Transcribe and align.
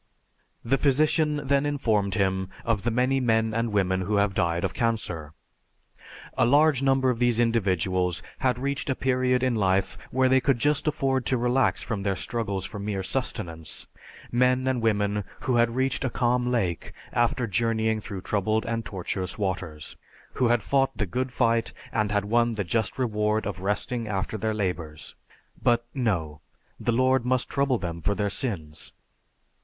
The 0.65 0.79
physician 0.79 1.45
then 1.45 1.63
informed 1.63 2.15
him 2.15 2.49
of 2.65 2.81
the 2.81 2.89
many 2.89 3.19
men 3.19 3.53
and 3.53 3.71
women 3.71 4.01
who 4.01 4.15
have 4.15 4.33
died 4.33 4.63
of 4.63 4.73
cancer. 4.73 5.33
A 6.35 6.43
large 6.43 6.81
number 6.81 7.11
of 7.11 7.19
these 7.19 7.39
individuals 7.39 8.23
had 8.39 8.57
reached 8.57 8.89
a 8.89 8.95
period 8.95 9.43
in 9.43 9.53
life 9.53 9.99
where 10.09 10.27
they 10.27 10.41
could 10.41 10.57
just 10.57 10.87
afford 10.87 11.27
to 11.27 11.37
relax 11.37 11.83
from 11.83 12.01
their 12.01 12.15
struggles 12.15 12.65
for 12.65 12.79
mere 12.79 13.03
sustenance; 13.03 13.85
men 14.31 14.65
and 14.65 14.81
women 14.81 15.23
who 15.41 15.57
had 15.57 15.75
reached 15.75 16.03
a 16.03 16.09
calm 16.09 16.47
lake 16.49 16.93
after 17.13 17.45
journeying 17.45 17.99
through 17.99 18.21
troubled 18.21 18.65
and 18.65 18.83
tortuous 18.83 19.37
waters; 19.37 19.97
who 20.33 20.47
had 20.47 20.63
fought 20.63 20.97
the 20.97 21.05
"good 21.05 21.31
fight," 21.31 21.73
and 21.91 22.11
had 22.11 22.25
won 22.25 22.55
the 22.55 22.63
just 22.63 22.97
reward 22.97 23.45
of 23.45 23.59
resting 23.59 24.07
after 24.07 24.35
their 24.35 24.51
labors. 24.55 25.13
But 25.61 25.85
no, 25.93 26.41
the 26.79 26.91
Lord 26.91 27.23
must 27.23 27.49
trouble 27.49 27.77
them 27.77 28.01
for 28.01 28.15
their 28.15 28.31
sins. 28.31 28.93